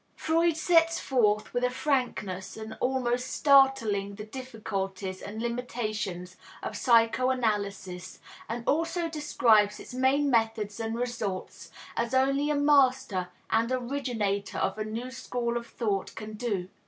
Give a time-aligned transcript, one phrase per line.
[0.15, 8.19] Freud sets forth with a frankness almost startling the difficulties and limitations of psychoanalysis,
[8.49, 14.79] and also describes its main methods and results as only a master and originator of
[14.79, 16.67] a new school of thought can do.